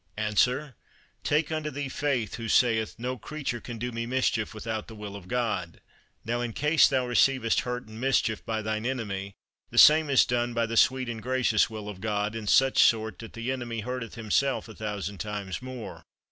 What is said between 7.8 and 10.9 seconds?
and mischief by thine enemy, the same is done by the